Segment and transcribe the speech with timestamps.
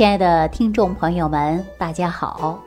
[0.00, 2.58] 亲爱的听众朋友们，大家好！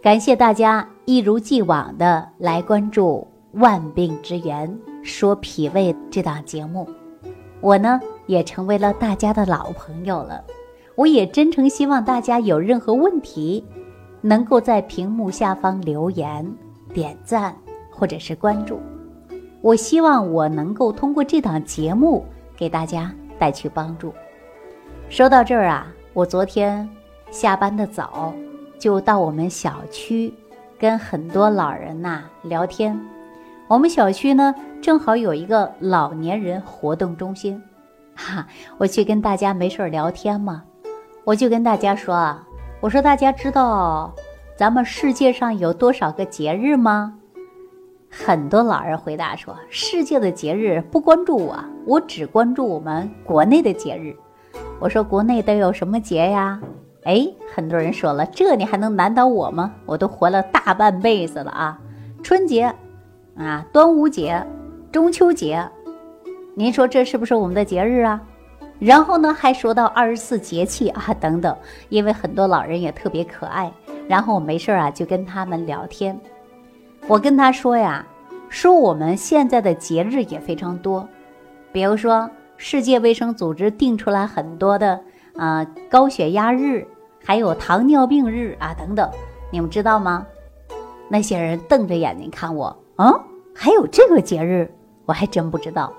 [0.00, 3.26] 感谢大家一如既往的来关注
[3.60, 6.88] 《万病之源说脾胃》这档节目，
[7.60, 10.44] 我呢也成为了大家的老朋友了。
[10.94, 13.66] 我也真诚希望大家有任何问题，
[14.20, 16.48] 能够在屏幕下方留言、
[16.94, 17.52] 点赞
[17.90, 18.80] 或者是关注。
[19.60, 22.24] 我希望我能够通过这档节目
[22.56, 24.14] 给大家带去帮助。
[25.08, 25.92] 说到这儿啊。
[26.16, 26.88] 我昨天
[27.30, 28.32] 下班的早，
[28.78, 30.32] 就到我们小区
[30.78, 32.98] 跟很多老人呐聊天。
[33.68, 37.62] 我们小区呢正好有一个老年人活动中心，
[38.14, 38.46] 哈，
[38.78, 40.64] 我去跟大家没事儿聊天嘛，
[41.22, 42.42] 我就跟大家说啊，
[42.80, 44.10] 我说大家知道
[44.56, 47.12] 咱们世界上有多少个节日吗？
[48.10, 54.16] 很多老人回答说，世界的节日不关注我，我只关注我们国内的节日。
[54.78, 56.60] 我说国内都有什么节呀？
[57.04, 59.72] 哎，很多人说了，这你还能难倒我吗？
[59.86, 61.78] 我都活了大半辈子了啊！
[62.22, 62.74] 春节，
[63.36, 64.44] 啊，端午节，
[64.90, 65.64] 中秋节，
[66.54, 68.20] 您说这是不是我们的节日啊？
[68.80, 71.56] 然后呢，还说到二十四节气啊等等，
[71.88, 73.72] 因为很多老人也特别可爱，
[74.08, 76.18] 然后我没事啊就跟他们聊天。
[77.06, 78.04] 我跟他说呀，
[78.48, 81.08] 说我们现在的节日也非常多，
[81.72, 82.28] 比如说。
[82.56, 85.00] 世界卫生组织定出来很多的
[85.36, 86.86] 啊，高血压日，
[87.24, 89.10] 还有糖尿病日啊等等，
[89.50, 90.26] 你们知道吗？
[91.08, 93.14] 那些人瞪着眼睛看我，啊，
[93.54, 94.72] 还有这个节日，
[95.04, 95.92] 我还真不知道。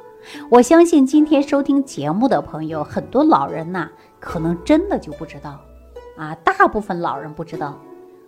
[0.50, 5.60] 我相信今天收听节目的朋友，很多老人呐，可能真的就不知道，
[6.18, 7.78] 啊，大部分老人不知道。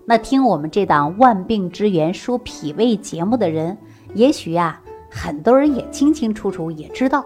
[0.05, 3.77] 那听我们这档《万病之源说脾胃》节目的人，
[4.13, 7.25] 也许呀，很多人也清清楚楚也知道。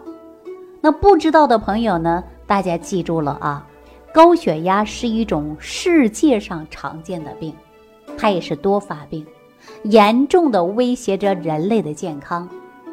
[0.86, 2.22] 那不知道的朋友呢？
[2.45, 3.66] 大家记住了啊，
[4.14, 7.53] 高血压是一种世界上常见的病，
[8.17, 9.26] 它也是多发病，
[9.83, 12.49] 严重的威胁着人类的健康。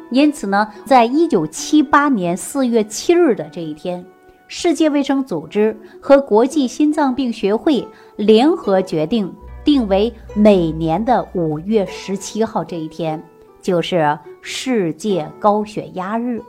[0.09, 4.05] 因此呢，在一九七八年四月七日的这一天，
[4.47, 7.85] 世界卫生组织和国际心脏病学会
[8.15, 9.29] 联合决定，
[9.65, 13.21] 定为每年的五月十七号这一天，
[13.61, 16.41] 就是世界高血压日。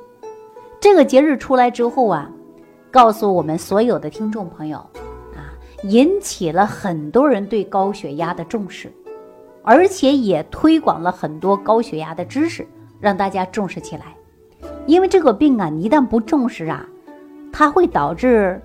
[0.82, 2.28] 这个节日出来之后啊，
[2.91, 4.78] 告诉我们所有的听众朋友
[5.32, 5.54] 啊，
[5.84, 8.92] 引起了很多人对高血压的重视，
[9.62, 12.66] 而且也推广了很多高血压的知识，
[12.98, 14.06] 让大家重视起来。
[14.84, 16.84] 因为这个病啊，你一旦不重视啊，
[17.53, 18.60] 它会导致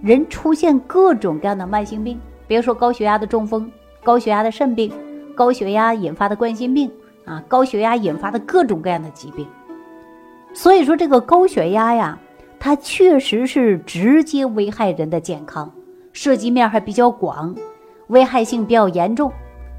[0.00, 2.18] 人出现各种各样的慢性病，
[2.48, 3.70] 比如说高血压的中风、
[4.02, 4.90] 高血压的肾病、
[5.34, 6.90] 高血压引发的冠心病
[7.26, 9.46] 啊，高血压引发的各种各样的疾病。
[10.54, 12.18] 所以说，这个高血压呀，
[12.60, 15.70] 它确实是直接危害人的健康，
[16.12, 17.54] 涉及面还比较广，
[18.06, 19.32] 危害性比较严重，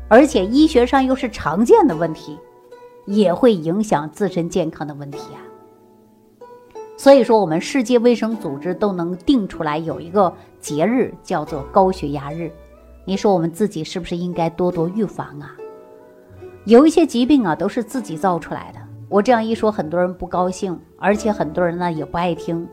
[0.09, 2.37] 而且医学上又是常见的问题，
[3.05, 5.39] 也会影响自身健康的问题啊。
[6.97, 12.51] 所以说，我们世界卫生组织都能定出来有一个节日叫做高血压日，
[13.05, 15.55] 你说我们自己是不是应该多多预防啊？
[16.65, 18.79] 有一些疾病啊，都是自己造出来的。
[19.07, 22.67] 我这样一说，很多人不高兴，而且很多人呢也不爱听。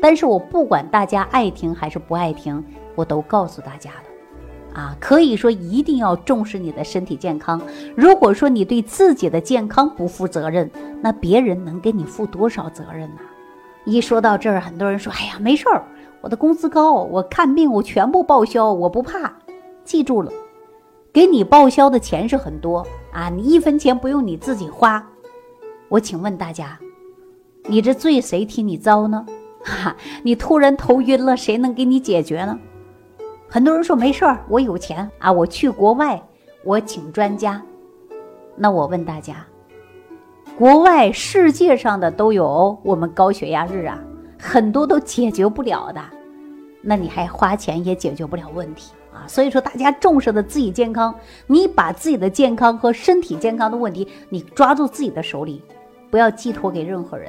[0.00, 2.62] 但是我不管大家爱听还是不爱听，
[2.94, 7.60] 我都告诉大家了，啊，可以说一定要重视你的身体健康。
[7.94, 13.20] 如果说你对自己的健康不负责任，那别人能给你负多少责任呢？
[13.84, 15.84] 一说到这儿，很多人说：“哎呀，没事儿，
[16.22, 19.32] 我的工资高，我看病我全部报销，我不怕。”
[19.84, 20.32] 记住了，
[21.12, 25.06] 给你报销的钱是很多啊，你一分钱不用你自己花。
[25.94, 26.76] 我请问大家，
[27.68, 29.24] 你这罪谁替你遭呢？
[29.62, 29.94] 哈，
[30.24, 32.58] 你突然头晕了，谁能给你解决呢？
[33.48, 36.20] 很多人说没事儿，我有钱啊，我去国外，
[36.64, 37.62] 我请专家。
[38.56, 39.46] 那我问大家，
[40.58, 43.96] 国外世界上的都有我们高血压日啊，
[44.36, 46.02] 很多都解决不了的，
[46.82, 49.22] 那你还花钱也解决不了问题啊。
[49.28, 51.14] 所以说，大家重视的自己健康，
[51.46, 55.62] 你把自己的健康和身体健康的问题，你抓住自己的手里。
[56.14, 57.28] 不要寄托给任何人，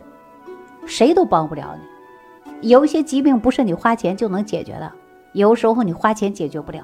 [0.85, 2.69] 谁都帮不了你。
[2.69, 4.91] 有一些疾病不是你花钱就能解决的，
[5.33, 6.83] 有时候你花钱解决不了。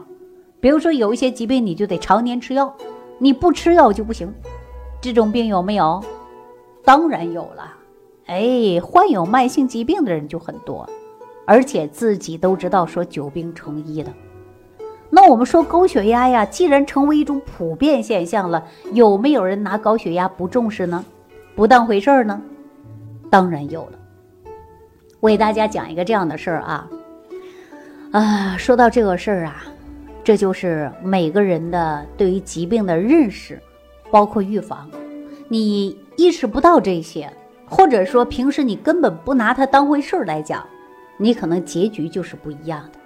[0.59, 2.75] 比如说有一些疾病，你就得常年吃药，
[3.19, 4.33] 你不吃药就不行。
[4.99, 6.03] 这种病有没有？
[6.83, 7.71] 当然有了。
[8.25, 10.89] 哎，患有慢性疾病的人就很多，
[11.45, 14.11] 而且自己都知道说久病成医的。
[15.11, 21.05] 那我们说高血压呀，既然成为一种普遍现象了，有没有人拿高血压不重视呢？
[21.55, 22.41] 不当回事儿呢，
[23.29, 23.99] 当然有了。
[25.19, 26.89] 我给大家讲一个这样的事儿啊，
[28.11, 29.63] 啊，说到这个事儿啊，
[30.23, 33.61] 这就是每个人的对于疾病的认识，
[34.09, 34.89] 包括预防。
[35.47, 37.31] 你意识不到这些，
[37.67, 40.65] 或者说平时你根本不拿它当回事儿来讲，
[41.17, 42.99] 你可能结局就是不一样的。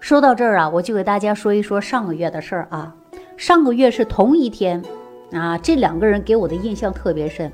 [0.00, 2.94] 说到这儿啊，我就给大家说一说上个月的事儿啊。
[3.36, 4.82] 上个月是同一天。
[5.32, 7.50] 啊，这两个人给我的印象特别深，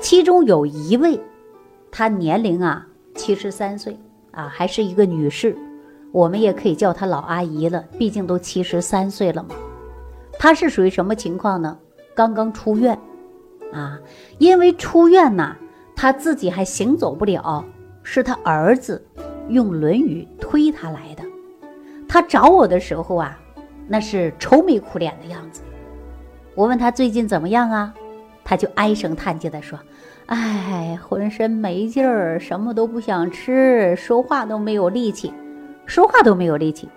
[0.00, 1.20] 其中有一位，
[1.90, 3.98] 她年龄啊七十三岁
[4.32, 5.56] 啊，还是一个女士，
[6.10, 9.54] 我们也可以叫她老阿姨了，毕竟都七十三岁了嘛。
[10.38, 11.78] 她是属于什么情况呢？
[12.14, 12.98] 刚刚出院，
[13.72, 14.00] 啊，
[14.38, 15.54] 因为出院呢，
[15.94, 17.64] 她自己还行走不了，
[18.02, 19.04] 是她儿子
[19.48, 21.22] 用轮椅推她来的。
[22.08, 23.38] 她找我的时候啊，
[23.86, 25.60] 那是愁眉苦脸的样子。
[26.54, 27.94] 我问他最近怎么样啊？
[28.50, 29.78] 他就唉声叹气地说
[30.26, 35.32] ：“哎，浑身没劲儿，什么都不想吃，说话都没有力气，
[35.86, 36.88] 说话都没有力气。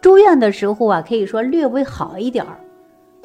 [0.00, 2.56] 住院的时候啊，可以说略微好一点儿。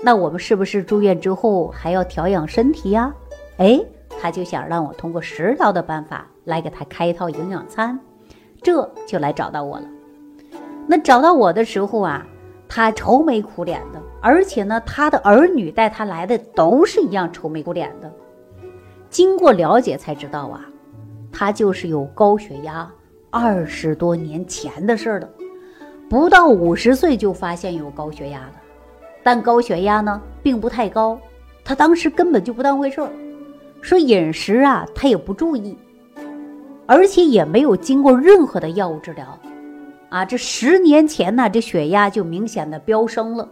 [0.01, 3.13] 那我们是不是住院之后还要调养身体呀？
[3.57, 3.80] 哎，
[4.19, 8.00] 他就想让我通过食疗的办法来给他开一套营养餐，
[8.63, 9.85] 这就来找到我了。
[10.88, 12.25] 那找到我的时候啊。”
[12.69, 18.11] 他愁眉苦脸的，而且呢，他的儿女带他来的都是一样愁眉苦脸的。
[19.09, 20.65] 经过了解才知道啊，
[21.31, 22.91] 他就是有高血压，
[23.29, 25.29] 二十多年前的事了，
[26.09, 28.53] 不到五十岁就发现有高血压了。
[29.23, 31.17] 但高血压呢，并不太高，
[31.63, 33.09] 他当时根本就不当回事儿，
[33.81, 35.77] 说饮食啊，他也不注意，
[36.85, 39.37] 而且也没有经过任何的药物治疗。
[40.09, 43.48] 啊，这十年前呢，这血压就明显的飙升了。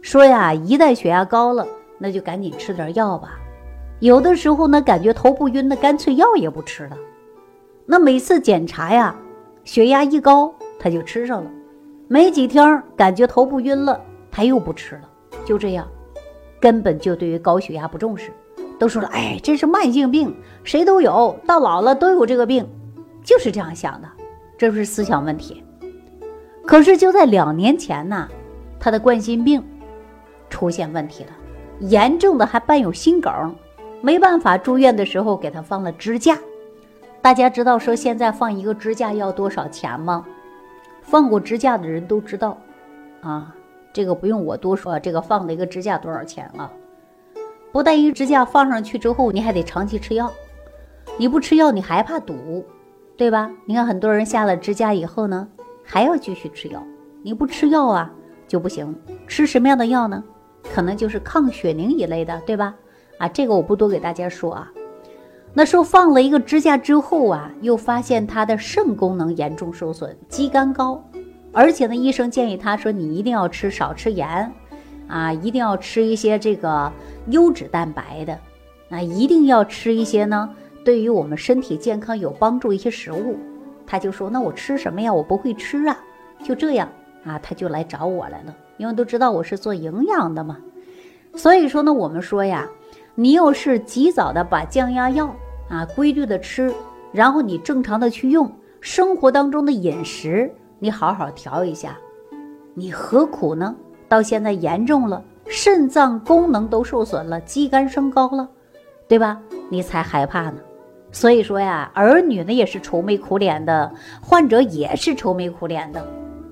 [0.00, 1.66] 说呀，一旦血压高了，
[1.98, 3.38] 那就赶紧吃点药吧。
[4.00, 6.96] 有的时候呢，感觉头不晕，那干脆药也不吃了。
[7.84, 9.16] 那每次检查呀，
[9.64, 11.50] 血压一高，他就吃上了。
[12.06, 14.00] 没几天，感觉头不晕了，
[14.30, 15.02] 他又不吃了。
[15.44, 15.86] 就这样，
[16.60, 18.30] 根本就对于高血压不重视，
[18.78, 22.64] 都说了，哎，这是慢性病，谁都有，到老了都有这个病，
[23.24, 24.08] 就是这样想的，
[24.56, 25.64] 这不是思想问题。
[26.68, 28.28] 可是就在两年前呢，
[28.78, 29.64] 他的冠心病
[30.50, 31.30] 出现问题了，
[31.80, 33.32] 严重的还伴有心梗，
[34.02, 36.38] 没办法住院的时候给他放了支架。
[37.22, 40.26] 大家知道说现在放一个支架要多少钱吗？
[41.00, 42.58] 放过支架的人都知道，
[43.22, 43.54] 啊，
[43.90, 46.70] 这个不用我多说，这个放的一个支架多少钱啊？
[47.72, 50.30] 不但一个支架放上去之后，你还得长期吃药，
[51.16, 52.62] 你不吃药你还怕堵，
[53.16, 53.50] 对吧？
[53.64, 55.48] 你看很多人下了支架以后呢。
[55.90, 56.82] 还要继续吃药，
[57.22, 58.12] 你不吃药啊
[58.46, 58.94] 就不行。
[59.26, 60.22] 吃什么样的药呢？
[60.74, 62.74] 可能就是抗血凝一类的，对吧？
[63.16, 64.70] 啊，这个我不多给大家说啊。
[65.54, 71.02] 那说放了一个支架之后啊，又发现他的肾功能严重受损，肌酐高，
[71.52, 74.52] 而且呢，医生建议他说你一定要吃少吃盐，
[75.06, 76.92] 啊，一定要吃一些这个
[77.28, 78.38] 优质蛋白的，
[78.90, 80.50] 啊，一定要吃一些呢，
[80.84, 83.38] 对于我们身体健康有帮助一些食物。
[83.88, 85.12] 他就说：“那我吃什么呀？
[85.12, 85.98] 我不会吃啊。”
[86.44, 86.88] 就这样
[87.24, 90.58] 啊，他就来找我来了，因为都知道我是做营养的嘛。
[91.34, 92.68] 所以说呢，我们说呀，
[93.14, 95.34] 你要是及早的把降压药
[95.68, 96.72] 啊规律的吃，
[97.12, 101.96] 然后你正常的去用，生活当中的饮食你好好调一下，
[102.74, 103.74] 你何苦呢？
[104.08, 108.48] 到现在严重了，肾脏功能都受损了，肌酐升高了，
[109.08, 109.40] 对吧？
[109.70, 110.58] 你才害怕呢。
[111.10, 116.06] 所以说呀，儿女呢也是愁眉苦脸的，患者也是愁眉苦脸的。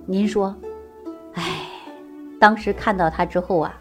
[0.07, 0.55] 您说，
[1.35, 1.43] 哎，
[2.41, 3.79] 当时看到他之后啊，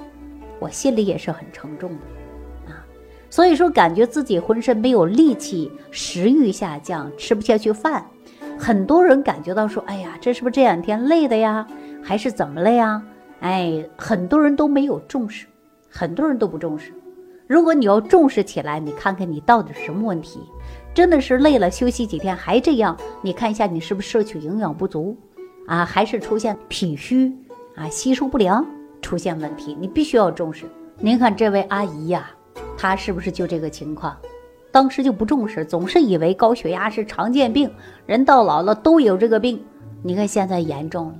[0.59, 2.85] 我心里也是很沉重的啊。
[3.29, 8.05] 所以说，感觉自己浑身没有力气，食欲下降，吃不下去饭。
[8.57, 11.65] 很多人感觉到说，哎呀，这是不是这两天累的呀，
[12.03, 13.01] 还是怎么了呀？
[13.39, 15.45] 哎，很多人都没有重视，
[15.89, 16.93] 很多人都不重视。
[17.47, 20.39] 如果你要重视起来，你看看你到底什么问题？
[20.93, 22.97] 真的是累了，休息几天还这样？
[23.21, 25.15] 你看一下你是不是摄取营养不足
[25.67, 25.85] 啊？
[25.85, 27.31] 还是出现脾虚
[27.75, 27.87] 啊？
[27.89, 28.65] 吸收不良
[29.01, 29.77] 出现问题？
[29.79, 30.65] 你必须要重视。
[30.97, 32.31] 您看这位阿姨呀，
[32.77, 34.17] 她是不是就这个情况？
[34.71, 37.69] 当时就不重视，总是以为高血压是常见病，
[38.05, 39.63] 人到老了都有这个病。
[40.01, 41.15] 你看现在严重了，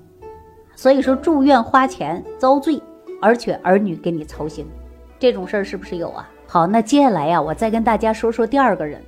[0.76, 2.82] 所以说住院花钱遭罪，
[3.22, 4.66] 而且儿女给你操心。
[5.26, 6.30] 这种事儿是不是有啊？
[6.46, 9.02] 好，那接下来呀，我再跟大家说说第二个人。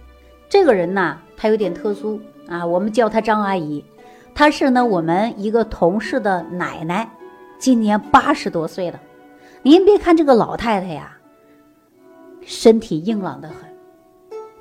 [0.49, 3.85] 这个人呢，他有点特殊啊，我们叫他张阿姨。
[4.33, 7.07] 她是呢我们一个同事的奶奶，
[7.59, 8.99] 今年八十多岁了。
[9.61, 11.15] 您别看这个老太太呀，
[12.41, 13.57] 身体硬朗的很。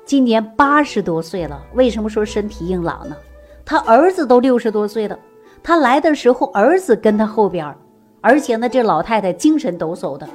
[0.05, 3.17] 今年八十多岁了，为什么说身体硬朗呢？
[3.65, 5.17] 他儿子都六十多岁了，
[5.63, 7.75] 他来的时候，儿子跟他后边，
[8.21, 10.29] 而且呢，这老太太精神抖擞的，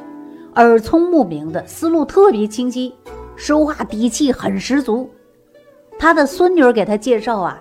[0.57, 2.95] 耳聪目明的，思路特别清晰，
[3.37, 5.09] 说话底气很十足。
[5.99, 7.59] 他的孙女给他介绍啊，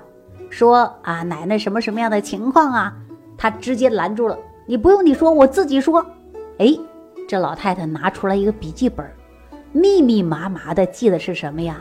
[0.49, 2.93] 说啊，奶奶什么什么样的情况啊？
[3.37, 6.05] 他直接拦住了，你不用你说，我自己说。
[6.57, 6.77] 哎，
[7.29, 9.09] 这老太太拿出来一个笔记本，
[9.71, 11.77] 密密麻麻的记的是什么呀？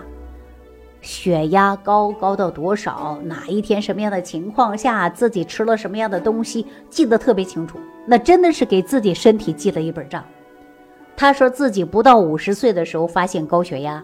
[1.00, 3.18] 血压高高到多少？
[3.24, 6.66] 哪一天什么样的情况下自己吃了什么样的东西？
[6.88, 7.80] 记得特别清楚。
[8.06, 10.24] 那真的是给自己身体记了一本账。
[11.16, 14.02] 他说自己不到五十岁的时候发现高血压，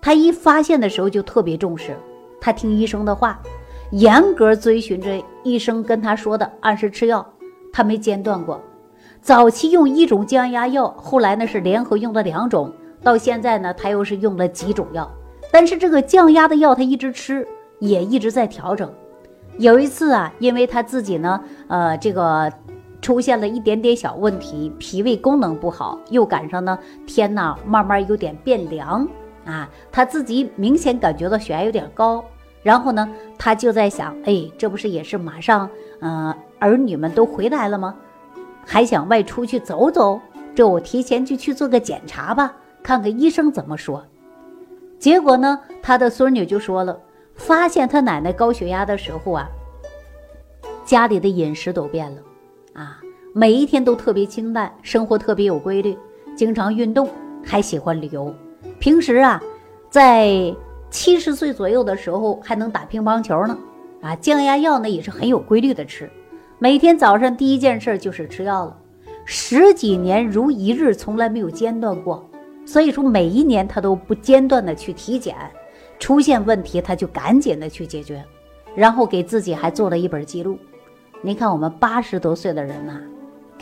[0.00, 1.96] 他一发现的时候就特别重视，
[2.40, 3.40] 他听医生的话，
[3.90, 7.24] 严格遵循着医生跟他说的，按时吃药，
[7.72, 8.60] 他没间断过。
[9.20, 12.72] 早期用一种降压药，后来呢是联合用了两种，
[13.04, 15.08] 到现在呢他又是用了几种药。
[15.52, 17.46] 但是这个降压的药他一直吃，
[17.78, 18.92] 也一直在调整。
[19.58, 22.50] 有一次啊，因为他自己呢，呃，这个
[23.02, 29.06] 出现了一点点小问题，脾胃功能不好，又赶上呢天呐慢慢有点变凉
[29.44, 32.24] 啊，他自己明显感觉到血压有点高。
[32.62, 35.68] 然后呢，他就在想，哎，这不是也是马上，
[36.00, 37.96] 嗯，儿女们都回来了吗？
[38.64, 40.20] 还想外出去走走，
[40.54, 42.54] 这我提前就去做个检查吧，
[42.84, 44.04] 看看医生怎么说。
[44.96, 46.96] 结果呢，他的孙女就说了，
[47.34, 49.48] 发现他奶奶高血压的时候啊，
[50.84, 52.22] 家里的饮食都变了，
[53.34, 55.96] 每一天都特别清淡，生活特别有规律，
[56.36, 57.08] 经常运动，
[57.42, 58.34] 还喜欢旅游。
[58.78, 59.42] 平时啊，
[59.88, 60.54] 在
[60.90, 63.56] 七十岁左右的时候还能打乒乓球呢，
[64.02, 66.10] 啊，降压药呢也是很有规律的吃，
[66.58, 68.76] 每天早上第一件事就是吃药了，
[69.24, 72.28] 十几年如一日，从来没有间断过。
[72.66, 75.34] 所以说，每一年他都不间断的去体检，
[75.98, 78.22] 出现问题他就赶紧的去解决，
[78.76, 80.58] 然后给自己还做了一本记录。
[81.22, 83.00] 你看我们八十多岁的人呐，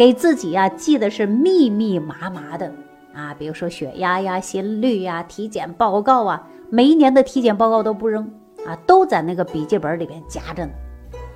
[0.00, 2.72] 给自己呀记得是密密麻麻的
[3.12, 8.24] 啊，比如说血压呀、心率呀、体检报告啊，每一年的体检报告都不扔
[8.64, 10.72] 啊，都在那个笔记本里边夹着呢，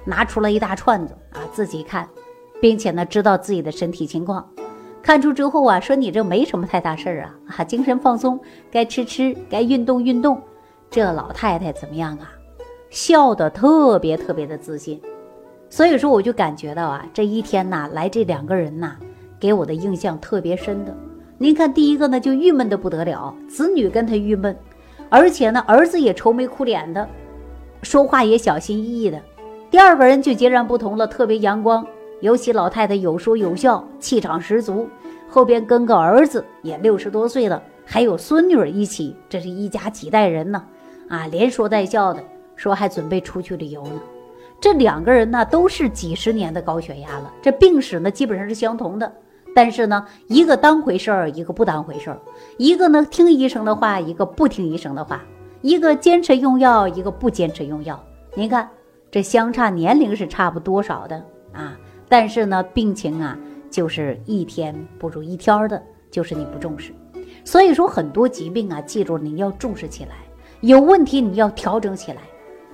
[0.06, 2.08] 拿出了一大串子啊，自己看，
[2.58, 4.42] 并且呢知道自己的身体情况。
[5.02, 8.40] 看出之后啊，说你这没什么太大事儿啊，啊，精神放松，
[8.70, 10.40] 该吃吃，该运动运动。
[10.88, 12.32] 这老太太怎么样啊？
[12.88, 14.98] 笑得特别特别的自信。
[15.74, 18.94] 所以说，我就感觉到啊，这一天呐，来这两个人呐，
[19.40, 20.96] 给我的印象特别深的。
[21.36, 24.56] 您看，第一个呢就郁闷的不得了，子女跟他郁闷，
[25.08, 27.08] 而且呢儿子也愁眉苦脸的，
[27.82, 29.20] 说话也小心翼翼的。
[29.68, 31.84] 第二个人就截然不同了，特别阳光。
[32.20, 34.88] 尤其老太太有说有笑，气场十足，
[35.28, 40.64] 后边跟个儿子也六十多岁了，还有孙女儿一起，这是一家几代人呢，
[41.08, 42.22] 啊，连说带笑的，
[42.54, 44.00] 说还准备出去旅游呢。
[44.64, 49.12] 这两个人呢，都是几十年的高血压了，这病史呢基本上是相同的，
[49.54, 52.18] 但是呢，一个当回事儿，一个不当回事儿，
[52.56, 55.22] 一个呢听医生的话，一个不听医生的话，
[55.60, 58.02] 一个坚持用药，一个不坚持用药。
[58.34, 58.66] 您看
[59.10, 61.76] 这相差年龄是差不多少的啊？
[62.08, 63.36] 但是呢，病情啊，
[63.70, 66.90] 就是一天不如一天的，就是你不重视。
[67.44, 70.12] 所以说，很多疾病啊，记住你要重视起来，
[70.62, 72.22] 有问题你要调整起来。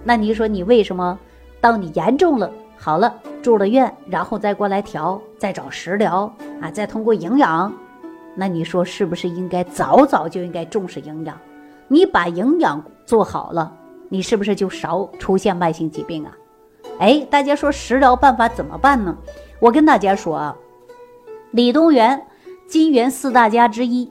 [0.04, 1.18] 那你说你为什么，
[1.60, 7.72] 当你严重了，好了，住了院，然后再过来调，再找食疗啊，再通过营养，
[8.34, 11.36] 那你说是不是应该早早就应该重视营养？
[11.88, 13.72] 你把营养做好了，
[14.08, 16.36] 你是不是就少出现慢性疾病啊？
[16.98, 19.16] 哎，大家说食疗办法怎么办呢？
[19.58, 20.56] 我跟大家说啊，
[21.50, 22.22] 李东垣
[22.66, 24.10] 金元四大家之一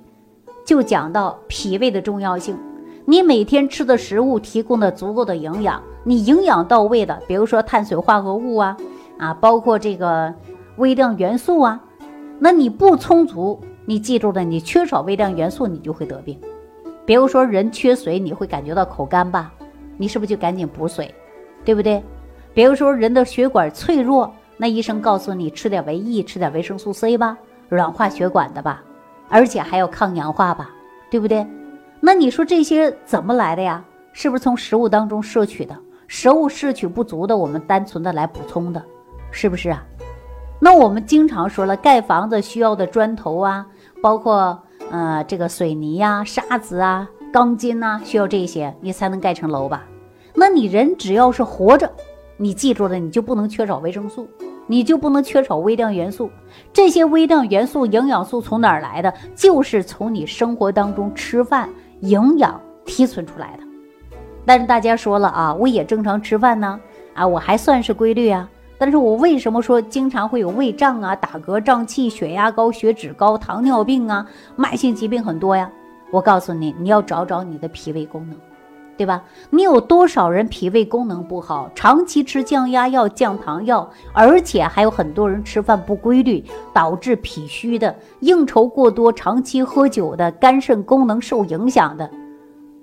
[0.66, 2.58] 就讲到脾胃的重要性。
[3.06, 8.76] 你每天吃的食物提供的足够的营养，你营养到位的，比如说碳水化合物啊，
[9.20, 10.34] 啊，包括这个
[10.78, 11.80] 微量元素啊，
[12.40, 16.36] 那你不充足，你记住了，你缺少微量元素，你就会得病。
[17.06, 19.54] 比如说人缺水，你会感觉到口干吧？
[19.98, 21.14] 你是不是就赶紧补水，
[21.64, 22.04] 对不对？
[22.56, 27.38] 比如说人的血管脆弱，那医生告诉你吃点维 E，吃点维生素 C 吧，
[27.68, 28.84] 软化血管的吧，
[29.30, 30.72] 而且还要抗氧化吧，
[31.12, 31.46] 对不对？
[32.00, 33.86] 那你说这些怎么来的呀？
[34.12, 35.78] 是不是从食物当中摄取的？
[36.12, 38.84] 食物摄取不足的，我们单纯的来补充的，
[39.30, 39.86] 是不是啊？
[40.60, 43.64] 那我们经常说了，盖房子需要的砖头啊，
[44.02, 49.86] 包括呃这个水泥呀、沙子啊、钢筋呐，需要这些你才能盖成楼吧？
[50.34, 51.90] 那你人只要是活着。
[52.38, 54.28] 你记住了，你就不能缺少维生素，
[54.66, 56.32] 你就不能缺少微量元素。
[56.74, 59.14] 这些微量元素、营养素从哪儿来的？
[59.36, 63.69] 就是从你生活当中吃饭营养提存出来的。
[64.50, 66.80] 但是大家说了啊，我也正常吃饭呢，
[67.14, 68.50] 啊，我还算是规律啊。
[68.80, 74.26] 但是我为什么说经常会有胃胀啊、打嗝、胀气、血压高、血脂高、糖尿病啊、
[74.56, 75.70] 慢性疾病很多呀？
[76.10, 78.36] 我告诉你，你要找找你的脾胃功能，
[78.98, 79.22] 对吧？
[79.52, 92.10] 你有多少人脾胃功能不好，长期吃降压药、降糖药，而且还有很多人吃饭不规律，导致脾虚的、应酬过多、长期喝酒的、肝肾功能受影响的。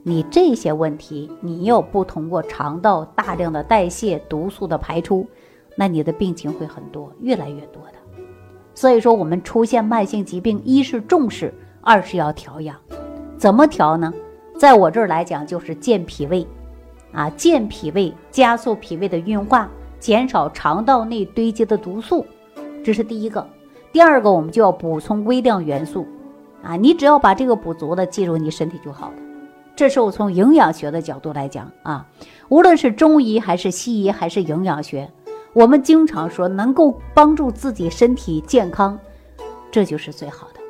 [0.09, 5.27] 你这些问题，你又不通过肠道大量的代谢、毒素的排出。
[5.75, 7.95] 那你的病情会很多，越来越多的。
[8.73, 12.77] 所以说，我们出现慢性疾病，一是重视，二是要调养。
[13.37, 14.15] 怎么调呢？
[14.57, 16.47] 在我这儿来讲，就是健脾胃，
[17.11, 22.25] 啊，健脾胃，加速脾胃的运化，减少肠道内堆积的毒素，
[22.85, 23.45] 这是第一个。
[23.91, 26.07] 第二个，我们就要补充微量元素，
[26.63, 29.15] 啊，你只要把这个补足了，记住你身体就好了。
[29.76, 32.06] 这是我从营养学的角度来讲啊，
[32.49, 35.09] 无论是中医还是西医还是营养学。
[35.52, 38.99] 我们经常说，能够帮助自己身体健康，
[39.71, 40.61] 这就是最好的。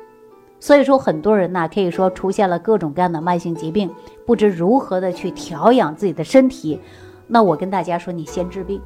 [0.59, 3.89] 所以说，很多人呢，可以说出现了各种各样的慢性疾病，
[4.25, 6.79] 不知如何的去调养自己的身体。
[7.27, 8.81] 那我跟大家说，你先治病，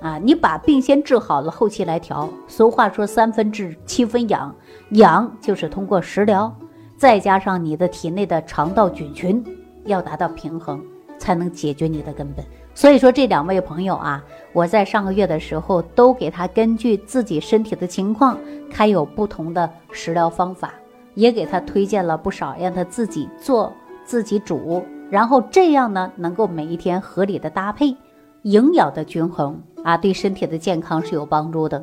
[0.00, 2.26] 啊，你把病先治好了，后期来调。
[2.46, 4.54] 俗话说，三分治，七分养。
[4.90, 6.54] 养就是通过食疗，
[6.96, 9.42] 再加上你的体内的肠道菌群
[9.86, 10.84] 要达到平衡，
[11.18, 12.44] 才能解决你的根本。
[12.74, 18.38] 所以说，这两位朋友啊，我在上个月的时候都给他根据自己身体的情况
[18.70, 20.74] 开有不同的食疗方法，
[21.14, 23.72] 也给他推荐了不少，让他自己做、
[24.04, 27.96] 自己煮，然后这样呢，能够每一天合理的搭配，
[28.42, 31.82] 营养的均衡啊，对身体的健康是有帮助的。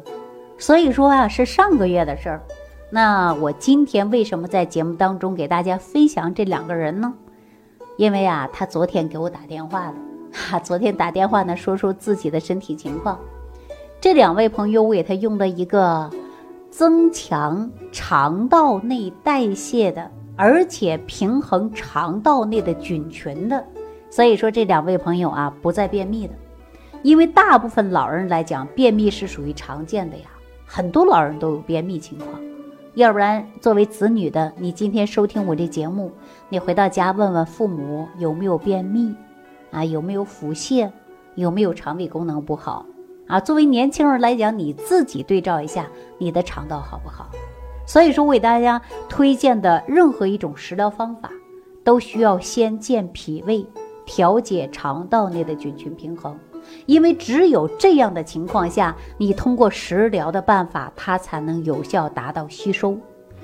[0.60, 2.42] 所以说啊，是上个月的事儿。
[2.92, 7.12] 那我今天为什么在节目当中给大家分享这两个人呢？
[7.98, 9.96] 因为啊，他昨天给我打电话了。
[10.34, 13.20] 哈，昨天打电话呢，说说自己的身体情况。
[14.02, 16.10] 这两位朋友，我给他用了一个
[16.72, 23.64] 增强肠道内代谢的，而且平衡肠道内的菌群的。
[24.10, 26.34] 所以说，这两位朋友啊，不再便秘的。
[27.04, 30.26] 因为大部分老人来讲，便秘是属于常见的呀，
[30.66, 32.30] 很多老人都有便秘情况。
[32.96, 36.12] 要不然，作为子女的，你今天收听我这节目，
[36.48, 39.16] 你回到家问问父母有没有便秘。
[39.72, 40.92] 啊，有没有腹泻？
[41.34, 42.86] 有没有肠胃功能不好？
[43.26, 45.88] 啊，作为年轻人来讲，你自己对照一下，
[46.20, 47.28] 你的肠道好不好？
[47.88, 48.80] 所以说，我给大家
[49.10, 51.32] 推荐的任何一种食疗方法，
[51.84, 53.66] 都需要先健脾胃，
[54.06, 56.38] 调节肠道内的菌群平衡。
[56.86, 62.98] 因为只有这样的情况下，你通过食疗的办法，它才能有效达到吸收。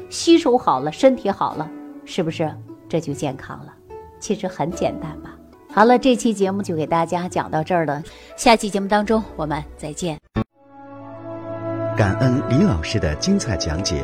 [0.09, 1.69] 吸收好了，身体好了，
[2.05, 2.51] 是不是
[2.87, 3.73] 这就健康了？
[4.19, 5.35] 其实很简单吧。
[5.71, 8.03] 好了，这期节目就给大家讲到这儿了。
[8.35, 10.17] 下期节目当中，我们再见。
[11.95, 14.03] 感恩李老师的精彩讲解。